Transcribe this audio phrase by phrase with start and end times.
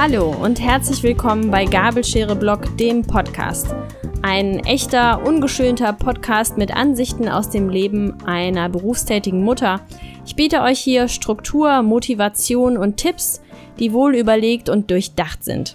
[0.00, 3.74] Hallo und herzlich willkommen bei Gabelschere Blog, dem Podcast.
[4.22, 9.80] Ein echter, ungeschönter Podcast mit Ansichten aus dem Leben einer berufstätigen Mutter.
[10.24, 13.42] Ich biete euch hier Struktur, Motivation und Tipps,
[13.80, 15.74] die wohl überlegt und durchdacht sind.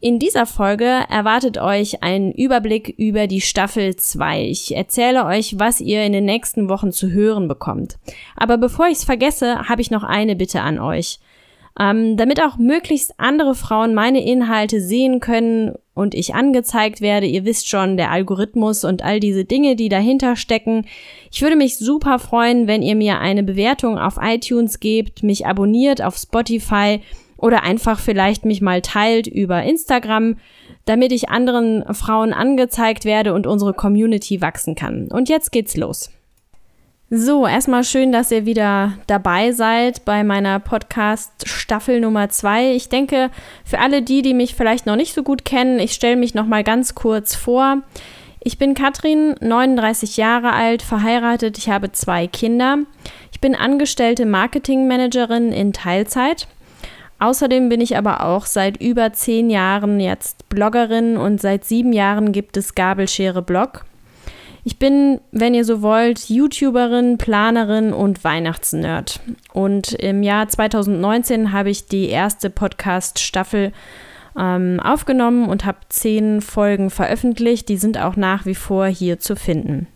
[0.00, 4.42] In dieser Folge erwartet euch ein Überblick über die Staffel 2.
[4.46, 7.96] Ich erzähle euch, was ihr in den nächsten Wochen zu hören bekommt.
[8.34, 11.20] Aber bevor ich es vergesse, habe ich noch eine Bitte an euch.
[11.80, 17.44] Ähm, damit auch möglichst andere Frauen meine Inhalte sehen können und ich angezeigt werde, ihr
[17.44, 20.86] wisst schon, der Algorithmus und all diese Dinge, die dahinter stecken.
[21.30, 26.02] Ich würde mich super freuen, wenn ihr mir eine Bewertung auf iTunes gebt, mich abonniert
[26.02, 27.00] auf Spotify
[27.36, 30.36] oder einfach vielleicht mich mal teilt über Instagram,
[30.84, 35.08] damit ich anderen Frauen angezeigt werde und unsere Community wachsen kann.
[35.08, 36.10] Und jetzt geht's los.
[37.14, 42.72] So, erstmal schön, dass ihr wieder dabei seid bei meiner Podcast Staffel Nummer zwei.
[42.72, 43.28] Ich denke,
[43.66, 46.46] für alle die, die mich vielleicht noch nicht so gut kennen, ich stelle mich noch
[46.46, 47.82] mal ganz kurz vor.
[48.42, 52.78] Ich bin Katrin, 39 Jahre alt, verheiratet, ich habe zwei Kinder.
[53.30, 56.48] Ich bin angestellte Marketingmanagerin in Teilzeit.
[57.18, 62.32] Außerdem bin ich aber auch seit über zehn Jahren jetzt Bloggerin und seit sieben Jahren
[62.32, 63.84] gibt es Gabelschere Blog.
[64.64, 69.20] Ich bin, wenn ihr so wollt, YouTuberin, Planerin und Weihnachtsnerd.
[69.52, 73.72] Und im Jahr 2019 habe ich die erste Podcast-Staffel
[74.38, 77.68] ähm, aufgenommen und habe zehn Folgen veröffentlicht.
[77.68, 79.88] Die sind auch nach wie vor hier zu finden.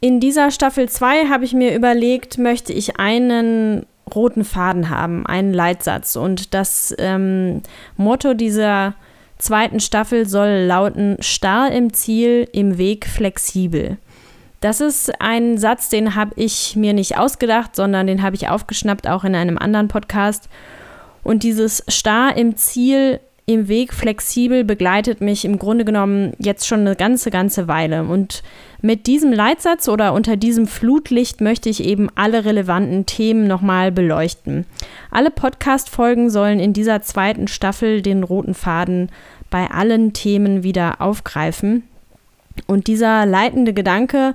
[0.00, 5.52] In dieser Staffel 2 habe ich mir überlegt, möchte ich einen roten Faden haben, einen
[5.52, 6.14] Leitsatz.
[6.14, 7.62] Und das ähm,
[7.96, 8.94] Motto dieser
[9.38, 13.98] zweiten Staffel soll lauten starr im Ziel, im Weg flexibel.
[14.60, 19.06] Das ist ein Satz, den habe ich mir nicht ausgedacht, sondern den habe ich aufgeschnappt,
[19.06, 20.48] auch in einem anderen Podcast.
[21.22, 26.80] Und dieses starr im Ziel, im Weg flexibel begleitet mich im Grunde genommen jetzt schon
[26.80, 28.04] eine ganze, ganze Weile.
[28.04, 28.42] Und
[28.82, 34.66] mit diesem Leitsatz oder unter diesem Flutlicht möchte ich eben alle relevanten Themen nochmal beleuchten.
[35.10, 39.08] Alle Podcast-Folgen sollen in dieser zweiten Staffel den roten Faden
[39.48, 41.84] bei allen Themen wieder aufgreifen.
[42.66, 44.34] Und dieser leitende Gedanke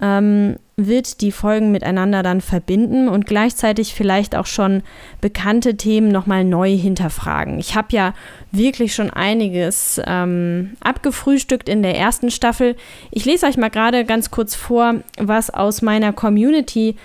[0.00, 4.82] ähm, wird die Folgen miteinander dann verbinden und gleichzeitig vielleicht auch schon
[5.20, 7.60] bekannte Themen nochmal neu hinterfragen.
[7.60, 8.12] Ich habe ja
[8.50, 12.74] wirklich schon einiges ähm, abgefrühstückt in der ersten Staffel.
[13.12, 16.96] Ich lese euch mal gerade ganz kurz vor, was aus meiner Community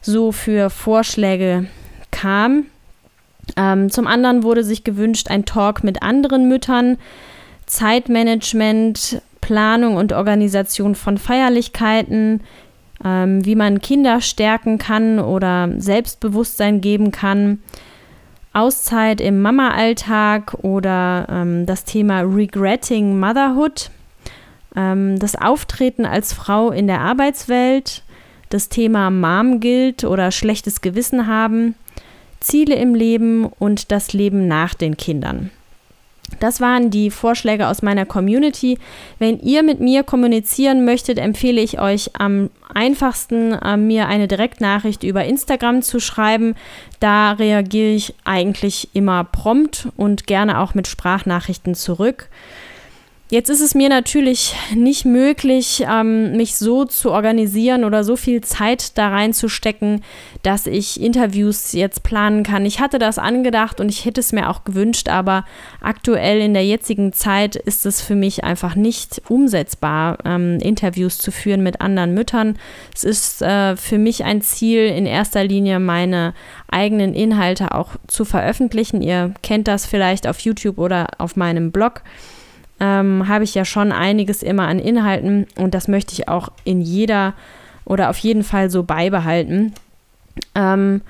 [0.00, 1.66] so für Vorschläge
[2.10, 2.66] kam.
[3.56, 6.96] Ähm, zum anderen wurde sich gewünscht ein Talk mit anderen Müttern,
[7.66, 12.42] Zeitmanagement, Planung und Organisation von Feierlichkeiten,
[13.02, 17.62] ähm, wie man Kinder stärken kann oder Selbstbewusstsein geben kann,
[18.52, 23.90] Auszeit im Mama-Alltag oder ähm, das Thema Regretting Motherhood,
[24.76, 28.02] ähm, das Auftreten als Frau in der Arbeitswelt,
[28.50, 31.74] das Thema Mom gilt oder schlechtes Gewissen haben,
[32.40, 35.50] Ziele im Leben und das Leben nach den Kindern.
[36.40, 38.78] Das waren die Vorschläge aus meiner Community.
[39.18, 45.02] Wenn ihr mit mir kommunizieren möchtet, empfehle ich euch am einfachsten, äh, mir eine Direktnachricht
[45.02, 46.54] über Instagram zu schreiben.
[47.00, 52.28] Da reagiere ich eigentlich immer prompt und gerne auch mit Sprachnachrichten zurück.
[53.30, 58.40] Jetzt ist es mir natürlich nicht möglich, ähm, mich so zu organisieren oder so viel
[58.40, 60.02] Zeit da reinzustecken,
[60.42, 62.64] dass ich Interviews jetzt planen kann.
[62.64, 65.44] Ich hatte das angedacht und ich hätte es mir auch gewünscht, aber
[65.82, 71.30] aktuell in der jetzigen Zeit ist es für mich einfach nicht umsetzbar, ähm, Interviews zu
[71.30, 72.58] führen mit anderen Müttern.
[72.94, 76.32] Es ist äh, für mich ein Ziel, in erster Linie meine
[76.70, 79.02] eigenen Inhalte auch zu veröffentlichen.
[79.02, 82.02] Ihr kennt das vielleicht auf YouTube oder auf meinem Blog
[82.80, 86.80] ähm, habe ich ja schon einiges immer an Inhalten und das möchte ich auch in
[86.80, 87.34] jeder
[87.84, 89.72] oder auf jeden Fall so beibehalten.
[90.54, 91.00] Ähm,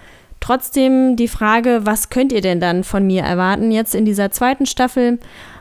[0.40, 4.66] trotzdem die Frage, was könnt ihr denn dann von mir erwarten jetzt in dieser zweiten
[4.66, 5.18] Staffel?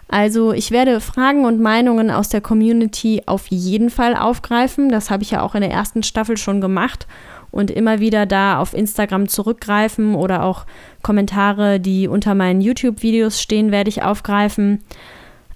[0.09, 4.89] Also ich werde Fragen und Meinungen aus der Community auf jeden Fall aufgreifen.
[4.89, 7.07] Das habe ich ja auch in der ersten Staffel schon gemacht
[7.51, 10.65] und immer wieder da auf Instagram zurückgreifen oder auch
[11.01, 14.83] Kommentare, die unter meinen YouTube-Videos stehen, werde ich aufgreifen.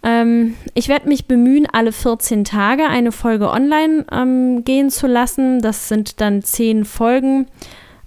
[0.03, 5.61] Ähm, ich werde mich bemühen, alle 14 Tage eine Folge online ähm, gehen zu lassen.
[5.61, 7.47] Das sind dann 10 Folgen.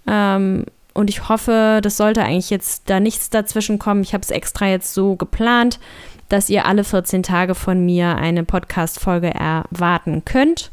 [0.06, 4.02] Ähm, und ich hoffe, das sollte eigentlich jetzt da nichts dazwischen kommen.
[4.02, 5.80] Ich habe es extra jetzt so geplant,
[6.28, 10.70] dass ihr alle 14 Tage von mir eine Podcast-Folge erwarten könnt.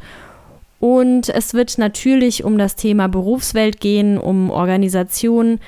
[0.80, 5.60] Und es wird natürlich um das Thema Berufswelt gehen, um Organisation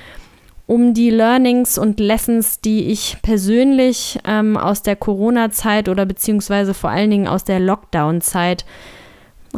[0.73, 6.89] um die Learnings und Lessons, die ich persönlich ähm, aus der Corona-Zeit oder beziehungsweise vor
[6.89, 8.65] allen Dingen aus der Lockdown-Zeit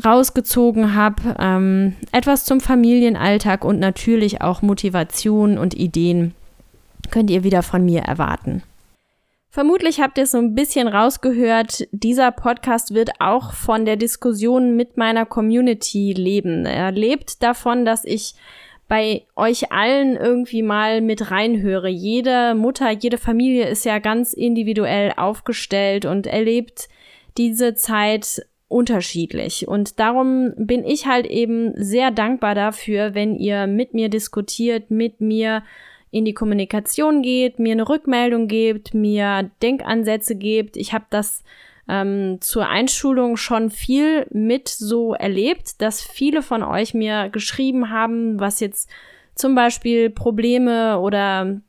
[0.04, 1.38] rausgezogen habe.
[1.40, 6.36] Ähm, etwas zum Familienalltag und natürlich auch Motivation und Ideen
[7.12, 8.62] könnt ihr wieder von mir erwarten.
[9.50, 14.76] Vermutlich habt ihr es so ein bisschen rausgehört, dieser Podcast wird auch von der Diskussion
[14.76, 16.66] mit meiner Community leben.
[16.66, 18.36] Er lebt davon, dass ich
[18.88, 21.90] bei euch allen irgendwie mal mit reinhöre.
[21.90, 26.88] Jede Mutter, jede Familie ist ja ganz individuell aufgestellt und erlebt
[27.38, 29.68] diese Zeit unterschiedlich.
[29.68, 35.22] Und darum bin ich halt eben sehr dankbar dafür, wenn ihr mit mir diskutiert, mit
[35.22, 35.64] mir
[36.12, 40.78] in die Kommunikation geht, mir eine Rückmeldung gebt, mir Denkansätze gebt.
[40.78, 41.44] Ich habe das
[41.88, 48.40] ähm, zur Einschulung schon viel mit so erlebt, dass viele von euch mir geschrieben haben,
[48.40, 48.90] was jetzt
[49.36, 51.62] zum Beispiel Probleme oder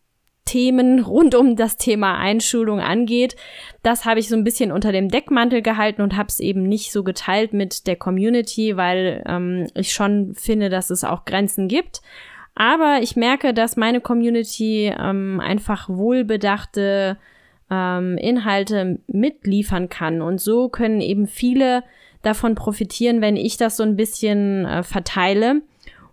[0.45, 3.37] Themen rund um das Thema Einschulung angeht.
[3.83, 6.93] Das habe ich so ein bisschen unter dem Deckmantel gehalten und habe es eben nicht
[6.93, 12.01] so geteilt mit der Community, weil ähm, ich schon finde, dass es auch Grenzen gibt.
[12.55, 17.19] Aber ich merke, dass meine Community ähm, einfach wohlbedachte
[17.71, 20.23] ähm, Inhalte mitliefern kann.
[20.23, 21.83] Und so können eben viele
[22.23, 25.63] davon profitieren, wenn ich das so ein bisschen äh, verteile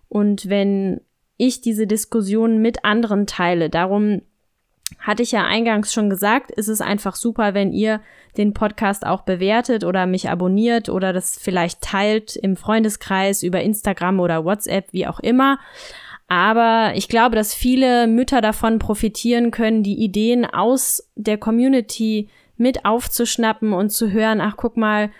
[0.08, 1.00] und wenn
[1.36, 3.70] ich diese Diskussion mit anderen teile.
[3.70, 4.22] Darum
[4.98, 8.00] hatte ich ja eingangs schon gesagt, ist es einfach super, wenn ihr
[8.36, 14.20] den Podcast auch bewertet oder mich abonniert oder das vielleicht teilt im Freundeskreis über Instagram
[14.20, 15.58] oder WhatsApp, wie auch immer.
[16.28, 22.84] Aber ich glaube, dass viele Mütter davon profitieren können, die Ideen aus der Community mit
[22.84, 25.10] aufzuschnappen und zu hören, ach guck mal,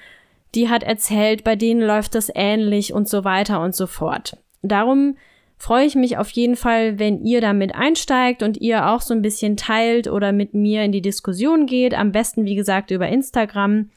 [0.54, 4.38] die hat erzählt, bei denen läuft das ähnlich und so weiter und so fort.
[4.62, 5.16] Darum
[5.56, 9.22] freue ich mich auf jeden Fall, wenn ihr damit einsteigt und ihr auch so ein
[9.22, 11.94] bisschen teilt oder mit mir in die Diskussion geht.
[11.94, 13.90] Am besten, wie gesagt, über Instagram.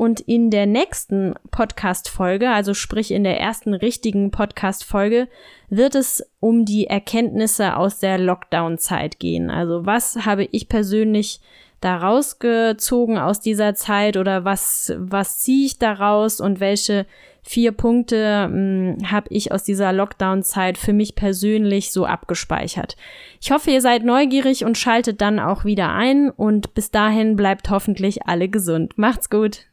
[0.00, 5.28] Und in der nächsten Podcast-Folge, also sprich in der ersten richtigen Podcast-Folge,
[5.68, 9.50] wird es um die Erkenntnisse aus der Lockdown-Zeit gehen.
[9.50, 11.40] Also was habe ich persönlich
[11.82, 17.04] da rausgezogen aus dieser Zeit oder was, was ziehe ich daraus und welche
[17.42, 22.96] vier Punkte hm, habe ich aus dieser Lockdown-Zeit für mich persönlich so abgespeichert.
[23.38, 27.68] Ich hoffe, ihr seid neugierig und schaltet dann auch wieder ein und bis dahin bleibt
[27.68, 28.96] hoffentlich alle gesund.
[28.96, 29.69] Macht's gut!